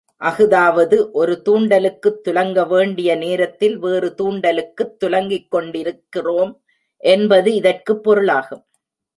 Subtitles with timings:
[0.21, 6.59] அஃதாவது, ஒரு துண்டலுக்குத் துலங்கவேண்டிய நேரத்தில் வேறு துாண்டலுக்குத் துலங்கிக்கொண்டிருக்கிறோம்
[6.97, 8.65] என்பது இதற்குப் பொருளாகும்.